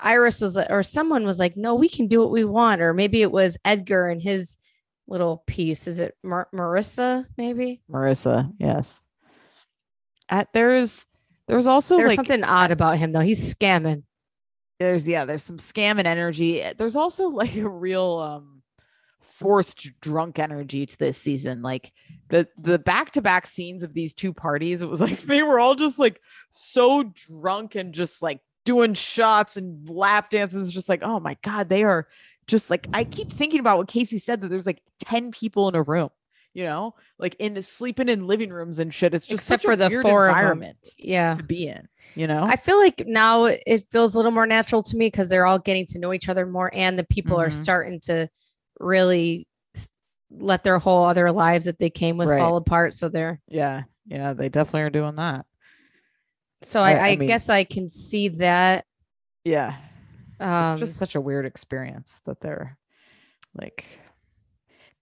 Iris 0.01 0.39
was 0.41 0.55
or 0.57 0.83
someone 0.83 1.25
was 1.25 1.39
like, 1.39 1.57
no, 1.57 1.75
we 1.75 1.89
can 1.89 2.07
do 2.07 2.21
what 2.21 2.31
we 2.31 2.43
want. 2.45 2.81
Or 2.81 2.93
maybe 2.93 3.21
it 3.21 3.31
was 3.31 3.57
Edgar 3.65 4.07
and 4.09 4.21
his 4.21 4.57
little 5.07 5.43
piece. 5.47 5.87
Is 5.87 5.99
it 5.99 6.15
Mar- 6.23 6.47
Marissa? 6.53 7.25
Maybe 7.37 7.81
Marissa. 7.91 8.53
Yes. 8.59 9.01
At 10.29 10.47
there's 10.53 11.05
there's 11.47 11.67
also 11.67 11.97
there's 11.97 12.09
like 12.09 12.15
something 12.15 12.43
odd 12.43 12.71
about 12.71 12.97
him 12.97 13.11
though. 13.11 13.19
He's 13.19 13.53
scamming. 13.53 14.03
there's 14.79 15.07
yeah 15.07 15.25
there's 15.25 15.43
some 15.43 15.57
scamming 15.57 16.05
energy. 16.05 16.63
There's 16.77 16.95
also 16.95 17.29
like 17.29 17.55
a 17.55 17.67
real 17.67 18.19
um 18.19 18.63
forced 19.21 19.99
drunk 19.99 20.39
energy 20.39 20.85
to 20.85 20.97
this 20.97 21.17
season. 21.17 21.61
Like 21.61 21.91
the 22.29 22.47
the 22.57 22.79
back 22.79 23.11
to 23.11 23.21
back 23.21 23.45
scenes 23.45 23.83
of 23.83 23.93
these 23.93 24.13
two 24.13 24.33
parties, 24.33 24.81
it 24.81 24.89
was 24.89 25.01
like 25.01 25.17
they 25.21 25.43
were 25.43 25.59
all 25.59 25.75
just 25.75 25.99
like 25.99 26.19
so 26.51 27.03
drunk 27.03 27.75
and 27.75 27.93
just 27.93 28.21
like 28.21 28.39
doing 28.65 28.93
shots 28.93 29.57
and 29.57 29.89
lap 29.89 30.29
dances. 30.29 30.71
Just 30.71 30.89
like 30.89 31.03
oh 31.03 31.19
my 31.19 31.37
god, 31.43 31.67
they 31.69 31.83
are 31.83 32.07
just 32.47 32.69
like 32.69 32.87
I 32.93 33.03
keep 33.03 33.31
thinking 33.31 33.59
about 33.59 33.77
what 33.77 33.87
Casey 33.87 34.19
said 34.19 34.41
that 34.41 34.47
there's 34.47 34.65
like 34.65 34.81
ten 35.03 35.31
people 35.31 35.67
in 35.67 35.75
a 35.75 35.81
room. 35.81 36.09
You 36.53 36.63
know, 36.65 36.93
like 37.17 37.35
in 37.39 37.55
the 37.55 37.63
sleeping 37.63 38.09
in 38.09 38.27
living 38.27 38.51
rooms 38.51 38.77
and 38.79 38.93
shit. 38.93 39.13
It's 39.15 39.25
just 39.25 39.41
Except 39.43 39.63
such 39.63 39.65
a 39.67 39.71
for 39.71 39.75
the 39.75 39.89
four 40.01 40.27
environment 40.27 40.77
Yeah. 40.97 41.33
to 41.35 41.43
be 41.43 41.67
in. 41.67 41.87
You 42.15 42.27
know, 42.27 42.43
I 42.43 42.57
feel 42.57 42.77
like 42.77 43.03
now 43.07 43.45
it 43.45 43.85
feels 43.89 44.13
a 44.13 44.17
little 44.17 44.31
more 44.31 44.45
natural 44.45 44.83
to 44.83 44.95
me 44.97 45.07
because 45.07 45.29
they're 45.29 45.47
all 45.47 45.57
getting 45.57 45.87
to 45.87 45.99
know 45.99 46.13
each 46.13 46.29
other 46.29 46.45
more 46.45 46.69
and 46.73 46.97
the 46.99 47.05
people 47.05 47.39
are 47.41 47.49
Mhm. 47.49 47.53
starting 47.53 47.99
to 48.01 48.29
really 48.79 49.47
let 50.29 50.63
their 50.63 50.77
whole 50.79 51.03
other 51.05 51.31
lives 51.31 51.65
that 51.65 51.79
they 51.79 51.89
came 51.89 52.17
with 52.17 52.27
Right. 52.29 52.37
fall 52.39 52.57
apart. 52.57 52.93
So 52.93 53.09
they're 53.09 53.39
yeah, 53.47 53.83
yeah, 54.05 54.33
they 54.33 54.49
definitely 54.49 54.81
are 54.81 54.89
doing 54.91 55.15
that. 55.15 55.45
so 56.61 56.81
I, 56.81 56.91
I- 56.91 56.93
I 56.93 57.07
I, 57.09 57.15
mean- 57.17 57.27
guess 57.27 57.49
I 57.49 57.63
can 57.63 57.89
see 57.89 58.29
that. 58.29 58.85
Yeah, 59.43 59.75
Um, 60.39 60.73
it's 60.73 60.79
just 60.81 60.97
such 60.97 61.15
a 61.15 61.21
weird 61.21 61.45
experience 61.45 62.21
that 62.25 62.39
they're 62.41 62.77
like 63.55 63.99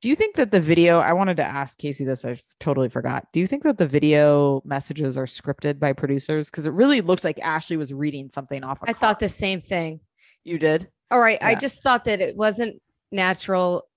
do 0.01 0.09
you 0.09 0.15
think 0.15 0.35
that 0.35 0.51
the 0.51 0.59
video 0.59 0.99
i 0.99 1.13
wanted 1.13 1.37
to 1.37 1.43
ask 1.43 1.77
casey 1.77 2.03
this 2.03 2.25
i 2.25 2.37
totally 2.59 2.89
forgot 2.89 3.27
do 3.33 3.39
you 3.39 3.47
think 3.47 3.63
that 3.63 3.77
the 3.77 3.85
video 3.87 4.61
messages 4.65 5.17
are 5.17 5.25
scripted 5.25 5.79
by 5.79 5.93
producers 5.93 6.49
because 6.49 6.65
it 6.65 6.73
really 6.73 7.01
looked 7.01 7.23
like 7.23 7.39
ashley 7.39 7.77
was 7.77 7.93
reading 7.93 8.29
something 8.29 8.63
off 8.63 8.81
a 8.81 8.85
I 8.85 8.93
card. 8.93 8.97
thought 8.97 9.19
the 9.19 9.29
same 9.29 9.61
thing. 9.61 9.99
you 10.43 10.57
did 10.57 10.89
All 11.11 11.19
right. 11.19 11.37
I 11.41 11.55
just 11.55 11.83
thought 11.83 12.05
that 12.05 12.21
it 12.21 12.35
wasn't 12.37 12.81
natural. 13.11 13.87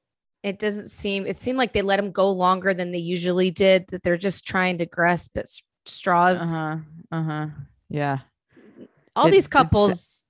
It 0.43 0.59
doesn't 0.59 0.91
seem, 0.91 1.27
it 1.27 1.39
seemed 1.41 1.57
like 1.57 1.73
they 1.73 1.81
let 1.81 1.99
him 1.99 2.11
go 2.11 2.31
longer 2.33 2.75
than 2.75 2.91
they 2.93 2.99
usually 2.99 3.51
did, 3.51 3.87
that 3.89 4.03
they're 4.03 4.19
just 4.19 4.45
trying 4.47 4.77
to 4.79 4.85
grasp 4.87 5.37
at 5.39 5.47
straws. 5.87 6.43
uh-huh 6.43 6.77
uh-huh 7.13 7.47
yeah 7.89 8.19
All 9.17 9.29
It- 9.29 9.31
these 9.31 9.47
couples, 9.49 10.27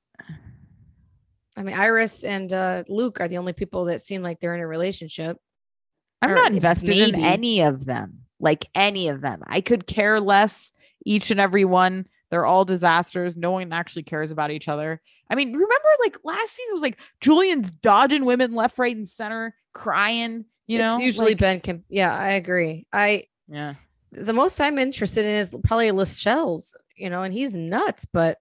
I 1.56 1.62
mean, 1.62 1.74
Iris 1.74 2.22
and 2.24 2.52
uh, 2.52 2.84
Luke 2.88 3.20
are 3.20 3.28
the 3.28 3.38
only 3.38 3.52
people 3.54 3.86
that 3.86 4.02
seem 4.02 4.22
like 4.22 4.40
they're 4.40 4.54
in 4.54 4.60
a 4.60 4.66
relationship. 4.66 5.36
I'm 6.30 6.34
not 6.34 6.52
invested 6.52 6.90
in 6.96 7.14
any 7.14 7.60
of 7.62 7.84
them 7.84 8.20
like 8.40 8.66
any 8.74 9.08
of 9.08 9.20
them 9.20 9.42
i 9.46 9.60
could 9.60 9.86
care 9.86 10.20
less 10.20 10.72
each 11.06 11.30
and 11.30 11.38
every 11.40 11.64
one 11.64 12.06
they're 12.30 12.44
all 12.46 12.64
disasters 12.64 13.36
no 13.36 13.52
one 13.52 13.72
actually 13.72 14.02
cares 14.02 14.30
about 14.32 14.50
each 14.50 14.68
other 14.68 15.00
i 15.30 15.34
mean 15.34 15.52
remember 15.52 15.88
like 16.02 16.16
last 16.24 16.54
season 16.54 16.72
was 16.74 16.82
like 16.82 16.98
julian's 17.20 17.70
dodging 17.70 18.24
women 18.24 18.52
left 18.54 18.78
right 18.78 18.96
and 18.96 19.08
center 19.08 19.54
crying 19.72 20.44
you 20.66 20.78
know 20.78 20.96
it's 20.96 21.04
usually 21.04 21.32
like- 21.32 21.38
been, 21.38 21.60
com- 21.60 21.84
yeah, 21.88 22.12
I 22.14 22.32
agree. 22.32 22.86
I, 22.92 23.26
yeah 23.48 23.74
the 24.12 24.32
most 24.32 24.60
I'm 24.60 24.78
interested 24.78 25.24
in 25.24 25.34
is 25.34 25.54
probably 25.64 25.90
Lascelles, 25.90 26.74
you 26.96 27.10
know, 27.10 27.22
and 27.24 27.34
he's 27.34 27.52
nuts, 27.52 28.04
but 28.04 28.38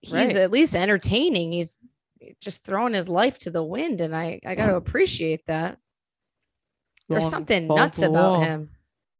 he's 0.00 0.14
Right. 0.14 0.34
at 0.34 0.50
least 0.50 0.74
entertaining. 0.74 1.52
He's 1.52 1.78
just 2.40 2.64
throwing 2.64 2.94
his 2.94 3.06
life 3.06 3.38
to 3.40 3.50
the 3.50 3.62
wind, 3.62 4.00
and 4.00 4.16
I 4.16 4.40
I 4.46 4.54
got 4.54 4.66
to 4.66 4.76
appreciate 4.76 5.44
that. 5.46 5.78
There's 7.10 7.30
something 7.30 7.66
nuts 7.66 7.96
the 7.96 8.06
about 8.08 8.32
wall. 8.32 8.40
him, 8.40 8.70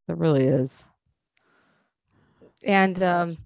It 0.09 0.17
really 0.17 0.45
is. 0.47 0.85
and 2.65 3.03
um, 3.03 3.37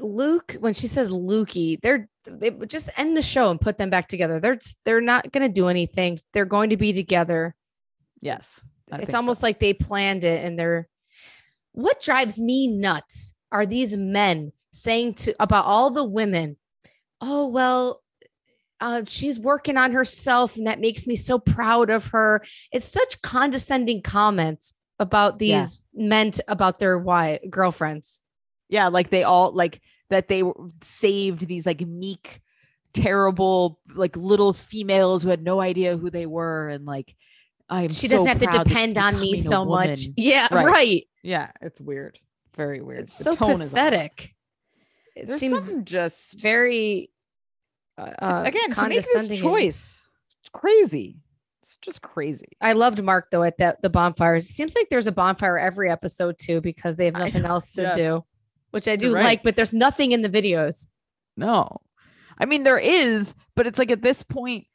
Luke. 0.00 0.56
When 0.60 0.74
she 0.74 0.86
says 0.86 1.10
Lukey, 1.10 1.80
they're 1.80 2.08
they 2.26 2.50
just 2.66 2.90
end 2.96 3.16
the 3.16 3.22
show 3.22 3.50
and 3.50 3.60
put 3.60 3.78
them 3.78 3.90
back 3.90 4.08
together. 4.08 4.40
They're 4.40 4.58
they're 4.84 5.00
not 5.00 5.30
going 5.32 5.46
to 5.46 5.52
do 5.52 5.68
anything. 5.68 6.20
They're 6.32 6.44
going 6.46 6.70
to 6.70 6.76
be 6.76 6.92
together. 6.92 7.54
Yes. 8.20 8.60
I 8.90 8.96
it's 8.96 9.00
think 9.06 9.10
so. 9.12 9.16
almost 9.18 9.42
like 9.42 9.60
they 9.60 9.74
planned 9.74 10.24
it 10.24 10.44
and 10.44 10.58
they're 10.58 10.88
what 11.72 12.00
drives 12.02 12.38
me 12.38 12.68
nuts 12.68 13.34
are 13.50 13.66
these 13.66 13.96
men 13.96 14.52
saying 14.72 15.14
to 15.14 15.34
about 15.40 15.64
all 15.64 15.90
the 15.90 16.04
women 16.04 16.56
oh 17.20 17.46
well 17.48 18.02
uh, 18.84 19.02
she's 19.06 19.38
working 19.40 19.76
on 19.76 19.92
herself 19.92 20.56
and 20.56 20.66
that 20.66 20.78
makes 20.80 21.06
me 21.06 21.16
so 21.16 21.38
proud 21.38 21.88
of 21.90 22.06
her 22.08 22.42
it's 22.70 22.86
such 23.00 23.20
condescending 23.22 24.02
comments 24.02 24.74
about 24.98 25.38
these 25.38 25.50
Yeah. 25.94 26.06
men 26.08 26.32
about 26.48 26.78
their 26.78 26.98
wife 26.98 27.40
girlfriends 27.50 28.20
Yeah, 28.68 28.88
like 28.88 29.08
they 29.10 29.22
all 29.24 29.52
like 29.52 29.80
that 30.10 30.28
they 30.28 30.42
saved 30.82 31.46
these 31.46 31.64
like 31.66 31.80
meek, 31.80 32.40
terrible, 32.92 33.80
like 33.94 34.16
little 34.16 34.52
females 34.52 35.22
who 35.22 35.30
had 35.30 35.42
no 35.42 35.60
idea 35.60 35.96
who 35.96 36.10
they 36.10 36.26
were, 36.26 36.68
and 36.68 36.84
like 36.84 37.14
I'm. 37.68 37.88
she 37.88 38.06
doesn't 38.08 38.26
have 38.26 38.38
to 38.40 38.46
proud 38.46 38.66
that 38.66 38.68
depend 38.68 38.98
on 38.98 39.18
me 39.18 39.40
so 39.40 39.64
much 39.64 40.00
yeah 40.16 40.48
Right. 40.52 40.66
right, 40.66 41.04
Yeah, 41.22 41.50
it's 41.62 41.80
weird. 41.80 42.18
Very 42.56 42.80
weird. 42.82 43.00
it's 43.04 43.16
The 43.18 43.24
so 43.24 43.34
tone 43.34 43.62
is 43.62 43.72
pathetic 43.72 44.34
it 45.16 45.26
There's 45.26 45.40
seems 45.40 45.72
just 45.84 46.40
very 46.40 47.10
uh, 47.98 48.42
again 48.46 48.70
to 48.72 48.88
make 48.88 49.04
this 49.12 49.40
choice. 49.40 50.06
It's 50.40 50.50
crazy. 50.52 51.16
It's 51.62 51.76
just 51.76 52.02
crazy. 52.02 52.48
I 52.60 52.72
loved 52.72 53.02
Mark 53.02 53.30
though 53.30 53.42
at 53.42 53.58
that 53.58 53.82
the 53.82 53.90
bonfires. 53.90 54.44
It 54.44 54.52
seems 54.52 54.74
like 54.74 54.88
there's 54.90 55.06
a 55.06 55.12
bonfire 55.12 55.58
every 55.58 55.90
episode 55.90 56.38
too 56.38 56.60
because 56.60 56.96
they 56.96 57.06
have 57.06 57.14
nothing 57.14 57.44
else 57.44 57.70
to 57.72 57.82
yes. 57.82 57.96
do, 57.96 58.24
which 58.70 58.86
I 58.88 58.96
do 58.96 59.14
right. 59.14 59.24
like. 59.24 59.42
But 59.42 59.56
there's 59.56 59.72
nothing 59.72 60.12
in 60.12 60.22
the 60.22 60.28
videos. 60.28 60.88
No. 61.36 61.80
I 62.38 62.46
mean, 62.46 62.64
there 62.64 62.78
is, 62.78 63.34
but 63.54 63.66
it's 63.66 63.78
like 63.78 63.90
at 63.90 64.02
this 64.02 64.22
point, 64.22 64.66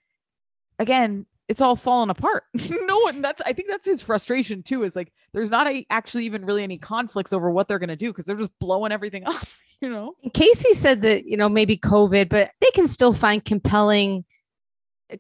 again, 0.80 1.26
it's 1.50 1.62
all 1.62 1.76
falling 1.76 2.12
apart. 2.12 2.44
no 2.70 3.00
one, 3.00 3.22
that's, 3.22 3.42
I 3.42 3.54
think 3.54 3.68
that's 3.68 3.86
his 3.86 4.04
frustration 4.04 4.62
too, 4.62 4.84
is 4.84 4.96
like, 4.96 5.12
there's 5.34 5.50
not 5.50 5.68
a, 5.68 5.86
actually 5.90 6.26
even 6.26 6.46
really 6.46 6.64
any 6.64 6.78
conflicts 6.78 7.34
over 7.34 7.50
what 7.50 7.68
they're 7.68 7.80
going 7.80 7.90
to 7.90 7.96
do 7.96 8.12
because 8.12 8.26
they're 8.26 8.38
just 8.38 8.58
blowing 8.60 8.92
everything 8.92 9.24
up, 9.26 9.48
you 9.82 9.90
know? 9.90 10.16
Casey 10.34 10.76
said 10.76 11.02
that 11.02 11.26
you 11.26 11.36
know 11.36 11.50
maybe 11.50 11.76
COVID, 11.76 12.30
but 12.30 12.52
they 12.62 12.70
can 12.72 12.88
still 12.88 13.14
find 13.14 13.44
compelling 13.44 14.24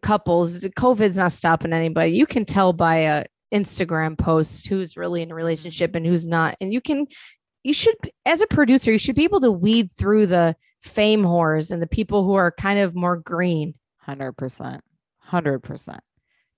couples. 0.03 0.59
COVID's 0.59 1.17
not 1.17 1.31
stopping 1.31 1.73
anybody. 1.73 2.11
You 2.11 2.27
can 2.27 2.45
tell 2.45 2.73
by 2.73 2.97
a 2.97 3.25
Instagram 3.51 4.15
post 4.15 4.67
who's 4.67 4.95
really 4.95 5.23
in 5.23 5.31
a 5.31 5.35
relationship 5.35 5.91
mm-hmm. 5.91 5.97
and 5.97 6.05
who's 6.05 6.27
not, 6.27 6.55
and 6.61 6.71
you 6.71 6.79
can. 6.79 7.07
You 7.61 7.73
should, 7.73 7.95
as 8.25 8.39
a 8.39 8.47
producer, 8.47 8.89
you 8.89 8.97
should 8.97 9.17
be 9.17 9.25
able 9.25 9.41
to 9.41 9.51
weed 9.51 9.91
through 9.91 10.27
the 10.27 10.55
fame 10.79 11.23
whores 11.23 11.71
and 11.71 11.81
the 11.81 11.87
people 11.87 12.23
who 12.23 12.35
are 12.35 12.53
kind 12.53 12.79
of 12.79 12.95
more 12.95 13.17
green. 13.17 13.73
100%. 14.07 14.79
100%. 15.29 15.99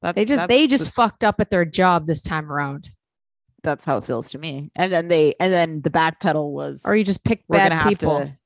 That, 0.02 0.16
They 0.16 0.26
just 0.26 0.48
they 0.48 0.68
just 0.68 0.86
the- 0.86 0.92
fucked 0.92 1.24
up 1.24 1.40
at 1.40 1.52
their 1.52 1.66
job 1.66 2.06
this 2.08 2.24
time 2.24 2.52
around, 2.52 2.90
that's 3.64 3.86
how 3.86 3.98
it 3.98 4.04
feels 4.04 4.32
to 4.32 4.40
me. 4.40 4.72
And 4.76 4.92
then 4.92 5.08
they, 5.08 5.36
and 5.40 5.54
then 5.54 5.82
the 5.82 5.92
backpedal 5.92 6.52
was, 6.52 6.82
or 6.86 6.96
you 6.96 7.04
just 7.04 7.24
pick 7.24 7.44
we're 7.48 7.58
bad 7.58 7.70
gonna 7.70 7.82
have 7.82 7.90
people. 7.90 8.20
to 8.20 8.38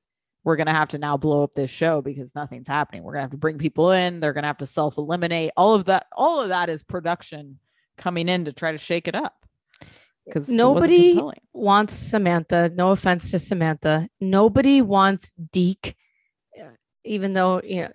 we're 0.43 0.57
gonna 0.57 0.73
have 0.73 0.89
to 0.89 0.97
now 0.99 1.17
blow 1.17 1.43
up 1.43 1.55
this 1.55 1.71
show 1.71 2.01
because 2.01 2.35
nothing's 2.35 2.67
happening. 2.67 3.03
We're 3.03 3.13
gonna 3.13 3.23
have 3.23 3.31
to 3.31 3.37
bring 3.37 3.57
people 3.57 3.91
in. 3.91 4.19
They're 4.19 4.33
gonna 4.33 4.47
have 4.47 4.59
to 4.59 4.67
self 4.67 4.97
eliminate. 4.97 5.51
All 5.57 5.73
of 5.73 5.85
that. 5.85 6.07
All 6.11 6.41
of 6.41 6.49
that 6.49 6.69
is 6.69 6.83
production 6.83 7.57
coming 7.97 8.29
in 8.29 8.45
to 8.45 8.53
try 8.53 8.71
to 8.71 8.77
shake 8.77 9.07
it 9.07 9.15
up. 9.15 9.33
Because 10.25 10.49
Nobody 10.49 11.19
wants 11.53 11.95
Samantha. 11.95 12.71
No 12.73 12.91
offense 12.91 13.31
to 13.31 13.39
Samantha. 13.39 14.09
Nobody 14.19 14.81
wants 14.81 15.31
Deke, 15.51 15.95
uh, 16.59 16.65
even 17.03 17.33
though 17.33 17.61
you 17.63 17.83
know. 17.83 17.91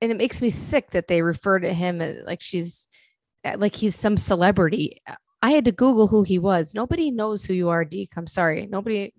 It- 0.00 0.04
And 0.04 0.10
it 0.12 0.16
makes 0.18 0.40
me 0.42 0.50
sick 0.50 0.90
that 0.92 1.08
they 1.08 1.22
refer 1.22 1.58
to 1.58 1.72
him 1.72 2.00
as 2.00 2.24
like 2.26 2.40
she's 2.40 2.88
uh, 3.44 3.56
like 3.58 3.74
he's 3.76 3.96
some 3.96 4.16
celebrity. 4.16 4.98
I 5.42 5.52
had 5.52 5.64
to 5.66 5.72
Google 5.72 6.06
who 6.06 6.22
he 6.22 6.38
was. 6.38 6.74
Nobody 6.74 7.10
knows 7.10 7.44
who 7.44 7.54
you 7.54 7.70
are, 7.70 7.84
Deke. 7.84 8.12
I'm 8.16 8.26
sorry. 8.26 8.66
Nobody. 8.66 9.14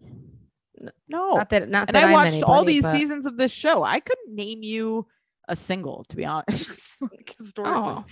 no. 1.08 1.36
Not 1.36 1.50
that. 1.50 1.70
Not 1.70 1.90
and 1.90 1.96
that 1.96 2.04
I 2.04 2.08
I'm 2.08 2.14
watched 2.14 2.44
all 2.44 2.64
these 2.64 2.84
but- 2.84 2.92
seasons 2.94 3.26
of 3.26 3.38
this 3.38 3.52
show. 3.52 3.84
I 3.84 4.00
couldn't 4.00 4.36
name 4.36 4.64
you 4.64 5.08
a 5.48 5.56
single, 5.56 6.06
to 6.10 6.16
be 6.16 6.26
honest. 6.26 6.96
like 7.02 7.36
historically. 7.38 7.82
Oh. 7.82 8.06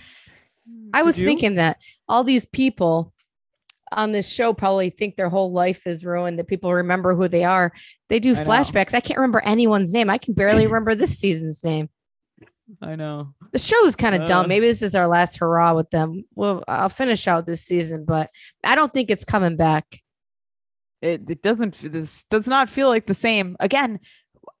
I 0.92 1.02
was 1.02 1.18
you? 1.18 1.24
thinking 1.24 1.56
that 1.56 1.78
all 2.08 2.22
these 2.24 2.46
people 2.46 3.12
on 3.92 4.12
this 4.12 4.28
show 4.28 4.52
probably 4.52 4.90
think 4.90 5.16
their 5.16 5.28
whole 5.28 5.52
life 5.52 5.86
is 5.86 6.04
ruined, 6.04 6.38
that 6.38 6.46
people 6.46 6.72
remember 6.72 7.14
who 7.16 7.26
they 7.28 7.42
are. 7.44 7.72
They 8.08 8.20
do 8.20 8.30
I 8.36 8.42
know. 8.42 8.44
flashbacks. 8.50 8.94
I 8.94 9.00
can't 9.00 9.18
remember 9.18 9.40
anyone's 9.40 9.92
name. 9.92 10.08
I 10.10 10.18
can 10.18 10.34
barely 10.34 10.66
remember 10.68 10.94
this 10.94 11.18
season's 11.18 11.64
name. 11.64 11.88
I 12.82 12.96
know. 12.96 13.34
The 13.52 13.58
show 13.58 13.84
is 13.86 13.96
kind 13.96 14.14
of 14.14 14.22
Uh. 14.22 14.26
dumb. 14.26 14.48
Maybe 14.48 14.66
this 14.66 14.82
is 14.82 14.94
our 14.94 15.06
last 15.06 15.38
hurrah 15.38 15.74
with 15.74 15.90
them. 15.90 16.24
Well, 16.34 16.64
I'll 16.68 16.88
finish 16.88 17.26
out 17.28 17.46
this 17.46 17.62
season, 17.62 18.04
but 18.04 18.30
I 18.64 18.74
don't 18.74 18.92
think 18.92 19.10
it's 19.10 19.24
coming 19.24 19.56
back. 19.56 20.00
It, 21.02 21.22
it 21.30 21.42
doesn't 21.42 21.78
this 21.80 22.24
does 22.24 22.46
not 22.46 22.68
feel 22.68 22.88
like 22.88 23.06
the 23.06 23.14
same 23.14 23.56
again 23.58 24.00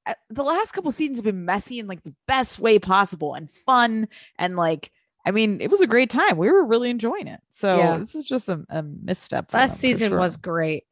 uh, 0.06 0.14
the 0.30 0.42
last 0.42 0.72
couple 0.72 0.90
seasons 0.90 1.18
have 1.18 1.24
been 1.26 1.44
messy 1.44 1.78
in 1.78 1.86
like 1.86 2.02
the 2.02 2.14
best 2.26 2.58
way 2.58 2.78
possible 2.78 3.34
and 3.34 3.50
fun 3.50 4.08
and 4.38 4.56
like 4.56 4.90
i 5.26 5.32
mean 5.32 5.60
it 5.60 5.70
was 5.70 5.82
a 5.82 5.86
great 5.86 6.08
time 6.08 6.38
we 6.38 6.50
were 6.50 6.64
really 6.64 6.88
enjoying 6.88 7.26
it 7.26 7.40
so 7.50 7.76
Yeah. 7.76 7.98
this 7.98 8.14
is 8.14 8.24
just 8.24 8.48
a, 8.48 8.64
a 8.70 8.82
misstep 8.82 9.52
Last 9.52 9.72
them, 9.72 9.76
season 9.80 10.08
sure. 10.12 10.18
was 10.18 10.38
great. 10.38 10.84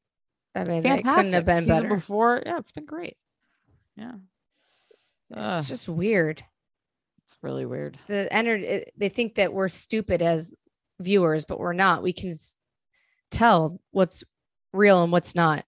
I 0.54 0.64
mean, 0.64 0.82
fantastic 0.82 1.06
it 1.06 1.14
couldn't 1.16 1.32
have 1.32 1.46
been 1.46 1.62
season 1.64 1.82
better. 1.84 1.94
before 1.94 2.42
yeah 2.44 2.58
it's 2.58 2.72
been 2.72 2.84
great 2.84 3.16
yeah 3.96 4.16
It's 5.34 5.66
just 5.68 5.88
weird. 5.88 6.44
It's 7.28 7.36
really 7.42 7.66
weird. 7.66 7.98
The 8.06 8.32
energy 8.32 8.84
they 8.96 9.10
think 9.10 9.34
that 9.34 9.52
we're 9.52 9.68
stupid 9.68 10.22
as 10.22 10.54
viewers 10.98 11.44
but 11.44 11.60
we're 11.60 11.74
not. 11.74 12.02
We 12.02 12.12
can 12.12 12.34
tell 13.30 13.80
what's 13.90 14.24
real 14.72 15.02
and 15.02 15.12
what's 15.12 15.34
not. 15.34 15.64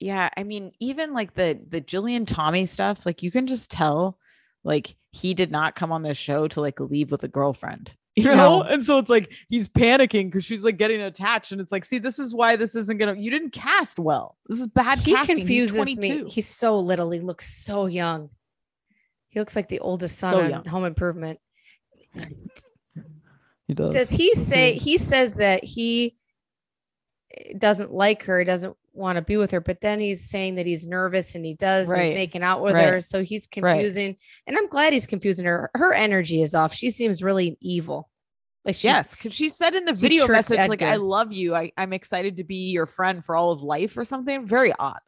Yeah 0.00 0.30
i 0.36 0.42
mean 0.42 0.72
even 0.80 1.12
like 1.12 1.34
the 1.34 1.60
the 1.68 1.80
jillian 1.80 2.26
tommy 2.26 2.66
stuff 2.66 3.06
like 3.06 3.22
you 3.22 3.30
can 3.30 3.46
just 3.46 3.70
tell 3.70 4.18
like 4.64 4.96
he 5.12 5.32
did 5.32 5.52
not 5.52 5.76
come 5.76 5.92
on 5.92 6.02
this 6.02 6.16
show 6.16 6.48
to 6.48 6.60
like 6.60 6.80
leave 6.80 7.12
with 7.12 7.22
a 7.22 7.28
girlfriend 7.28 7.94
you 8.16 8.24
know? 8.24 8.34
No. 8.34 8.62
and 8.62 8.84
so 8.84 8.98
it's 8.98 9.08
like 9.08 9.32
he's 9.48 9.68
panicking 9.68 10.26
because 10.26 10.44
she's 10.44 10.64
like 10.64 10.76
getting 10.76 11.00
attached 11.00 11.52
and 11.52 11.60
it's 11.60 11.72
like 11.72 11.84
see 11.84 11.98
this 11.98 12.18
is 12.18 12.34
why 12.34 12.56
this 12.56 12.74
isn't 12.74 12.98
gonna 12.98 13.14
you 13.14 13.30
didn't 13.30 13.52
cast 13.52 13.98
well. 13.98 14.36
This 14.48 14.60
is 14.60 14.66
bad 14.66 14.98
he 14.98 15.14
casting. 15.14 15.36
He's 15.36 15.46
confuses 15.46 15.76
22. 15.76 16.00
me 16.00 16.30
he's 16.30 16.46
so 16.46 16.78
little. 16.78 17.10
He 17.10 17.20
looks 17.20 17.64
so 17.64 17.86
young 17.86 18.28
he 19.32 19.40
looks 19.40 19.56
like 19.56 19.68
the 19.68 19.80
oldest 19.80 20.18
son 20.18 20.30
So 20.32 20.40
on 20.40 20.50
young. 20.50 20.64
home 20.66 20.84
improvement. 20.84 21.40
He 23.66 23.74
does. 23.74 23.94
Does 23.94 24.10
he 24.10 24.34
say 24.34 24.74
he 24.74 24.98
says 24.98 25.34
that 25.36 25.64
he 25.64 26.16
doesn't 27.56 27.92
like 27.92 28.22
her 28.24 28.38
He 28.40 28.44
doesn't 28.44 28.76
want 28.92 29.16
to 29.16 29.22
be 29.22 29.38
with 29.38 29.50
her 29.52 29.60
but 29.62 29.80
then 29.80 29.98
he's 29.98 30.28
saying 30.28 30.56
that 30.56 30.66
he's 30.66 30.84
nervous 30.86 31.34
and 31.34 31.46
he 31.46 31.54
does 31.54 31.88
Right. 31.88 32.04
he's 32.04 32.14
making 32.14 32.42
out 32.42 32.62
with 32.62 32.74
Right. 32.74 32.88
her 32.90 33.00
so 33.00 33.22
he's 33.22 33.46
confusing. 33.46 34.16
And 34.46 34.58
i'm 34.58 34.68
glad 34.68 34.92
he's 34.92 35.06
confusing 35.06 35.46
her. 35.46 35.70
Her 35.74 35.94
energy 35.94 36.42
is 36.42 36.54
off. 36.54 36.74
She 36.74 36.90
seems 36.90 37.22
really 37.22 37.56
evil. 37.62 38.10
Like 38.66 38.74
she, 38.74 38.88
yes 38.88 39.16
because 39.16 39.32
she 39.32 39.48
said 39.48 39.74
in 39.74 39.86
the 39.86 39.94
video 39.94 40.26
tricked 40.26 40.50
message 40.50 40.68
like 40.68 40.82
i 40.82 40.96
love 40.96 41.32
you. 41.32 41.54
I, 41.54 41.72
i'm 41.78 41.92
excited 41.94 42.36
to 42.36 42.44
be 42.44 42.70
your 42.70 42.84
friend 42.86 43.24
for 43.24 43.34
all 43.34 43.50
of 43.52 43.62
life 43.62 43.96
or 43.96 44.04
something. 44.04 44.44
Very 44.46 44.74
odd 44.78 45.00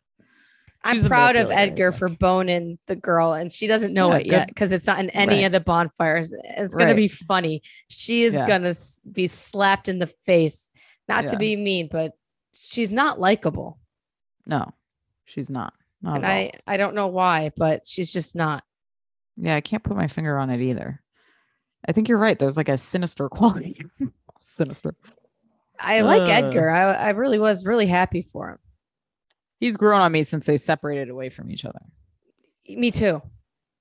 I'm 0.87 0.97
She's 0.99 1.09
proud 1.09 1.35
of 1.37 1.51
Edgar 1.51 1.93
for 1.93 2.09
boning 2.11 2.79
the 2.89 2.95
girl, 2.97 3.33
and 3.33 3.51
she 3.51 3.67
doesn't 3.67 3.95
know 3.95 4.11
Yeah, 4.13 4.19
it 4.19 4.27
yet 4.27 4.49
because 4.49 4.71
it's 4.71 4.87
not 4.87 4.99
in 5.01 5.09
any 5.11 5.37
Right. 5.37 5.45
of 5.47 5.53
the 5.53 5.61
bonfires. 5.61 6.33
It's 6.45 6.75
gonna 6.75 6.95
be 6.95 7.09
funny. 7.09 7.63
She 7.89 8.23
is 8.25 8.35
Yeah. 8.35 8.47
gonna 8.47 8.75
be 9.11 9.27
slapped 9.27 9.89
in 9.89 9.99
the 9.99 10.07
face. 10.07 10.71
Not 11.09 11.29
to 11.29 11.37
be 11.39 11.57
mean, 11.57 11.89
but 11.91 12.13
she's 12.55 12.93
not 12.93 13.19
likable, 13.19 13.79
no 14.47 14.73
she's 15.25 15.49
not 15.49 15.73
not 16.03 16.17
and 16.17 16.25
at 16.27 16.31
all. 16.31 16.37
I 16.37 16.53
I 16.67 16.77
don't 16.77 16.95
know 16.95 17.07
why, 17.09 17.51
but 17.57 17.87
she's 17.87 18.11
just 18.13 18.35
not. 18.37 18.63
Yeah, 19.39 19.57
I 19.57 19.63
can't 19.63 19.83
put 19.83 19.97
my 19.97 20.07
finger 20.09 20.37
on 20.39 20.51
it 20.51 20.61
either. 20.61 21.03
I 21.89 21.93
think 21.93 22.09
you're 22.11 22.19
right. 22.19 22.39
There's 22.39 22.57
like 22.59 22.69
a 22.69 22.77
sinister 22.79 23.29
quality. 23.31 23.81
sinister. 24.41 24.95
I 25.81 26.03
like 26.03 26.21
Uh. 26.23 26.47
Edgar. 26.47 26.69
I 26.71 26.93
I 26.95 27.11
really 27.11 27.39
was 27.39 27.65
really 27.65 27.87
happy 27.87 28.23
for 28.23 28.51
him. 28.51 28.59
He's 29.61 29.77
grown 29.77 30.01
on 30.01 30.13
me 30.13 30.23
since 30.25 30.47
they 30.47 30.59
separated 30.59 31.09
away 31.11 31.29
from 31.31 31.51
each 31.51 31.65
other. 31.65 31.81
Me 32.69 32.91
too. 32.91 33.23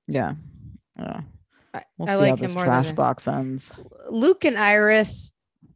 Yeah. 0.08 0.34
Yeah. 0.98 1.22
I, 1.74 1.84
We'll 1.98 2.10
I 2.10 2.14
see 2.14 2.20
like 2.20 2.30
how 2.30 2.36
him 2.36 2.42
this 2.42 2.56
more 2.56 2.64
trash 2.66 2.92
box 2.92 3.28
ends. 3.28 3.74
Luke 4.10 4.46
and 4.46 4.58
Iris. 4.58 5.32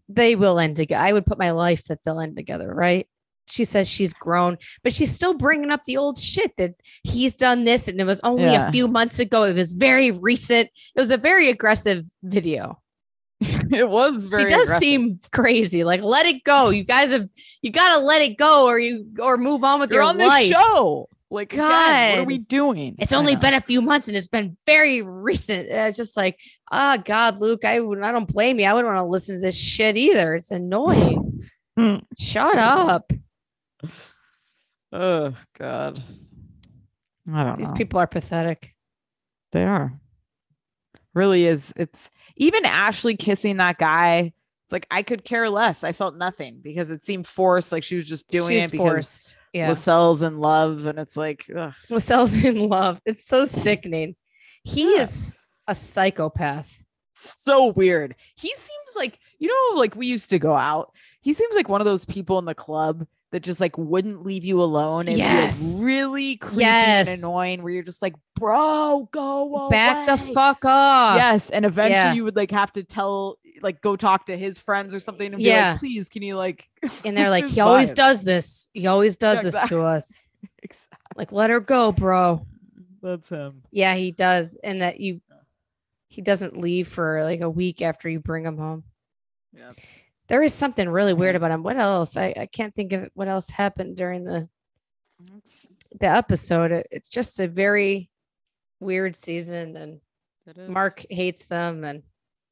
They 0.10 0.36
will 0.38 0.58
end 0.60 0.78
together. 0.78 1.04
I 1.04 1.12
would 1.12 1.26
put 1.26 1.38
my 1.38 1.52
life 1.52 1.84
that 1.86 2.00
they'll 2.06 2.22
end 2.22 2.38
together, 2.38 2.74
right? 2.74 3.08
She 3.50 3.66
says 3.66 3.88
she's 3.90 4.14
grown, 4.14 4.58
but 4.84 4.94
she's 4.94 5.14
still 5.14 5.34
bringing 5.34 5.70
up 5.70 5.82
the 5.86 5.98
old 5.98 6.18
shit 6.18 6.52
that 6.58 6.76
he's 7.04 7.36
done 7.36 7.66
this, 7.66 7.88
and 7.90 8.00
it 8.00 8.06
was 8.06 8.22
only 8.24 8.44
Yeah. 8.44 8.68
a 8.68 8.72
few 8.72 8.88
months 8.88 9.20
ago. 9.20 9.44
It 9.44 9.54
was 9.56 9.74
very 9.74 10.12
recent. 10.12 10.70
It 10.96 11.00
was 11.00 11.12
a 11.12 11.18
very 11.18 11.50
aggressive 11.50 12.06
video. 12.24 12.80
it 13.72 13.88
was 13.90 14.26
very 14.26 14.44
he 14.44 14.50
does 14.50 14.64
aggressive. 14.68 14.80
seem 14.80 15.20
crazy. 15.32 15.84
Like, 15.84 16.02
let 16.02 16.26
it 16.26 16.44
go. 16.44 16.70
You 16.70 16.84
guys 16.84 17.12
have 17.12 17.28
you 17.62 17.72
got 17.72 17.98
to 17.98 18.06
let 18.06 18.22
it 18.22 18.38
go, 18.38 18.66
or 18.68 18.80
you 18.80 19.06
or 19.20 19.38
move 19.38 19.64
on 19.64 19.80
with 19.80 19.92
You're 19.92 20.02
your 20.02 20.10
on 20.10 20.18
life. 20.18 20.52
show. 20.52 21.08
Like, 21.30 21.50
God, 21.50 22.12
what 22.12 22.20
are 22.20 22.24
we 22.26 22.38
doing? 22.38 22.96
It's 23.00 23.12
only 23.12 23.36
been 23.36 23.54
a 23.54 23.60
few 23.60 23.82
months, 23.82 24.08
and 24.08 24.16
it's 24.16 24.30
been 24.30 24.56
very 24.66 25.02
recent. 25.02 25.70
Uh, 25.70 25.88
It's 25.90 25.98
just 25.98 26.16
like, 26.16 26.40
ah, 26.72 26.96
God, 27.04 27.42
Luke, 27.42 27.66
I 27.66 27.82
would, 27.82 28.02
I 28.02 28.14
don't 28.14 28.32
blame 28.32 28.60
you. 28.60 28.66
I 28.66 28.74
wouldn't 28.74 28.94
want 28.94 29.04
to 29.06 29.10
listen 29.10 29.36
to 29.36 29.42
this 29.42 29.58
shit 29.58 29.98
either. 29.98 30.36
It's 30.36 30.52
annoying. 30.52 31.24
Mm. 31.78 32.02
Shut 32.18 32.54
So- 32.54 32.58
up. 32.60 33.12
Oh 34.92 35.34
God. 35.60 36.02
I 37.32 37.44
don't 37.44 37.58
These 37.60 37.70
know. 37.70 37.76
people 37.76 38.00
are 38.00 38.08
pathetic. 38.08 38.74
They 39.52 39.64
are. 39.64 40.00
Really 41.18 41.46
is. 41.48 41.74
It's 41.76 42.10
even 42.36 42.64
Ashley 42.66 43.16
kissing 43.18 43.58
that 43.58 43.78
guy. 43.80 44.34
It's 44.66 44.72
like 44.72 44.86
I 44.92 45.02
could 45.02 45.24
care 45.24 45.50
less. 45.50 45.84
I 45.84 45.92
felt 45.94 46.16
nothing 46.16 46.60
because 46.62 46.92
it 46.92 47.04
seemed 47.04 47.26
forced. 47.26 47.72
Like 47.72 47.84
she 47.84 47.96
was 47.96 48.08
just 48.08 48.28
doing 48.30 48.60
She's 48.60 48.70
it 48.70 48.72
because 48.72 48.86
forced. 48.88 49.38
Yeah. 49.54 49.70
Lascelles 49.70 50.22
in 50.22 50.38
love, 50.38 50.86
and 50.86 51.00
it's 51.00 51.18
like, 51.18 51.46
ugh. 51.58 51.74
Lascelles 51.90 52.36
in 52.44 52.70
love. 52.70 53.02
It's 53.06 53.26
so 53.26 53.46
sickening. 53.46 54.16
He 54.64 54.96
Yeah. 54.96 55.02
is 55.04 55.34
a 55.68 55.74
psychopath. 55.74 56.72
so 57.16 57.68
weird. 57.68 58.16
He 58.36 58.50
seems 58.50 58.96
like 58.96 59.18
you 59.40 59.48
know, 59.48 59.80
like 59.80 59.96
we 59.96 60.06
used 60.06 60.30
to 60.30 60.40
go 60.40 60.56
out. 60.56 60.94
He 61.22 61.34
seems 61.34 61.56
like 61.56 61.68
one 61.70 61.82
of 61.82 61.86
those 61.86 62.06
people 62.06 62.38
in 62.38 62.46
the 62.46 62.54
club 62.54 63.08
that 63.32 63.42
just 63.42 63.60
like 63.60 63.78
wouldn't 63.78 64.26
leave 64.26 64.46
you 64.46 64.62
alone 64.62 65.08
and 65.10 65.18
Yes. 65.18 65.60
be 65.62 65.74
like 65.76 65.86
really 65.86 66.36
creepy 66.38 66.62
Yes. 66.62 67.08
and 67.10 67.18
annoying 67.20 67.62
where 67.62 67.74
you're 67.74 67.84
just 67.84 68.02
like, 68.02 68.16
bro, 68.36 69.10
go 69.12 69.56
away. 69.66 69.70
Back 69.70 70.08
the 70.08 70.34
fuck 70.34 70.64
off. 70.64 71.18
Yes. 71.18 71.50
And 71.50 71.66
eventually 71.66 71.94
Yeah. 71.96 72.14
you 72.14 72.24
would 72.24 72.36
like 72.38 72.52
have 72.52 72.72
to 72.74 72.84
tell, 72.84 73.38
like, 73.62 73.82
go 73.82 73.96
talk 73.98 74.28
to 74.28 74.38
his 74.38 74.60
friends 74.60 74.94
or 74.94 75.00
something 75.02 75.28
and 75.28 75.38
be 75.38 75.44
Yeah. 75.44 75.72
like, 75.72 75.80
please, 75.80 76.08
can 76.08 76.22
you 76.22 76.38
like, 76.38 76.70
And 77.06 77.18
they're 77.18 77.30
like, 77.30 77.46
he 77.46 77.60
always 77.60 77.92
vibe?" 77.92 77.96
does 77.96 78.24
this. 78.24 78.70
He 78.74 78.88
always 78.88 79.18
does 79.18 79.38
Yeah, 79.38 79.44
this 79.44 79.56
exactly. 79.56 79.78
to 79.78 79.84
us. 79.84 80.24
Exactly. 80.64 80.98
Like, 81.18 81.32
let 81.32 81.50
her 81.50 81.60
go, 81.60 81.92
bro. 81.92 82.46
That's 83.02 83.28
him. 83.30 83.64
Yeah, 83.72 83.96
he 83.96 84.12
does. 84.12 84.58
And 84.64 84.82
that 84.82 85.00
you 85.00 85.22
he 86.10 86.22
doesn't 86.22 86.58
leave 86.58 86.88
for 86.88 87.24
like 87.24 87.42
a 87.42 87.50
week 87.50 87.82
after 87.82 88.10
you 88.10 88.20
bring 88.20 88.44
him 88.46 88.58
home. 88.58 88.84
Yeah. 89.54 89.72
There 90.30 90.44
is 90.44 90.54
something 90.54 90.90
really 90.90 91.14
weird 91.14 91.36
about 91.36 91.52
him. 91.52 91.64
What 91.64 91.78
else? 91.78 92.18
I, 92.18 92.34
I 92.36 92.46
can't 92.48 92.76
think 92.76 92.92
of 92.94 93.10
what 93.14 93.28
else 93.28 93.50
happened 93.50 93.96
during 93.96 94.24
the 94.26 94.50
the 96.00 96.08
episode. 96.08 96.72
It- 96.72 96.88
It's 96.92 97.10
just 97.10 97.40
a 97.40 97.48
very 97.48 98.10
weird 98.80 99.16
season 99.16 99.76
and 99.78 100.00
Mark 100.70 101.06
hates 101.10 101.46
them 101.46 101.84
and 101.84 102.04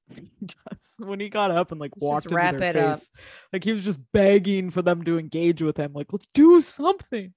when 0.97 1.19
he 1.19 1.29
got 1.29 1.51
up 1.51 1.71
and 1.71 1.79
like 1.79 1.95
walked 1.97 2.23
just 2.23 2.25
into 2.27 2.35
wrap 2.35 2.55
their 2.55 2.69
it 2.71 2.75
up. 2.77 2.99
like 3.53 3.63
he 3.63 3.71
was 3.73 3.81
just 3.81 3.99
begging 4.11 4.69
for 4.69 4.81
them 4.81 5.03
to 5.03 5.17
engage 5.17 5.61
with 5.61 5.77
him. 5.77 5.93
Like, 5.93 6.11
let's 6.13 6.27
do 6.33 6.61
something. 6.61 7.33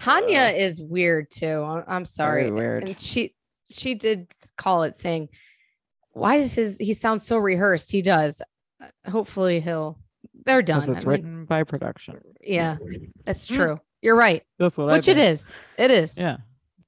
Hanya 0.00 0.50
Uh, 0.52 0.56
is 0.56 0.80
weird 0.80 1.30
too. 1.30 1.62
I'm, 1.62 1.84
I'm 1.86 2.04
sorry. 2.04 2.50
weird. 2.50 2.84
And 2.84 2.98
she 3.00 3.34
she 3.70 3.94
did 3.94 4.26
call 4.56 4.82
it 4.84 4.96
saying, 4.96 5.28
"Why 6.12 6.38
does 6.38 6.54
his 6.54 6.76
he 6.78 6.94
sounds 6.94 7.26
so 7.26 7.36
rehearsed?" 7.38 7.92
He 7.92 8.02
does. 8.02 8.40
Uh, 8.80 9.10
Hopefully 9.10 9.60
he'll. 9.60 9.98
They're 10.44 10.62
done. 10.62 10.80
Because 10.80 10.94
it's 10.96 11.02
I 11.02 11.04
mean, 11.04 11.10
written 11.10 11.44
by 11.44 11.64
production. 11.64 12.18
yeah, 12.40 12.76
that's 13.24 13.50
Mm. 13.50 13.54
true. 13.56 13.80
You're 14.02 14.16
right. 14.16 14.42
That's 14.58 14.76
what 14.78 14.86
Which 14.88 15.08
I 15.08 15.12
it 15.12 15.16
think. 15.16 15.30
is. 15.32 15.52
It 15.78 15.90
is. 15.90 16.16
Yeah, 16.18 16.38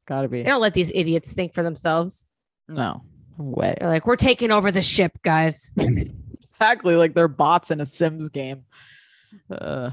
gotta 0.09 0.29
be. 0.29 0.43
They 0.43 0.49
don't 0.49 0.61
let 0.63 0.73
these 0.75 0.91
idiots 0.95 1.33
think 1.33 1.53
for 1.53 1.63
themselves. 1.63 2.25
No 2.69 3.03
way. 3.37 3.75
They're 3.79 3.89
like, 3.89 4.07
"We're 4.07 4.17
taking 4.17 4.51
over 4.51 4.71
the 4.73 4.81
ship, 4.83 5.13
guys." 5.23 5.71
Exactly 5.77 6.97
like 6.97 7.15
they're 7.15 7.29
bots 7.29 7.71
in 7.71 7.81
a 7.81 7.87
Sims 7.87 8.29
game. 8.29 8.65
Uh, 9.51 9.91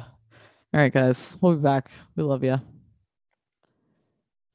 all 0.73 0.79
right, 0.79 0.93
guys, 0.93 1.37
we'll 1.41 1.55
be 1.55 1.61
back. 1.61 1.91
We 2.15 2.23
love 2.23 2.43
you. 2.43 2.59